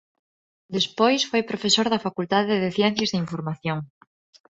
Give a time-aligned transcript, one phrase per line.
[0.75, 3.77] Despois foi profesor da Facultade de Ciencias da Información.